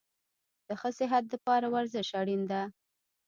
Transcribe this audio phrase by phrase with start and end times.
[0.67, 2.61] د ښه صحت دپاره ورزش اړین ده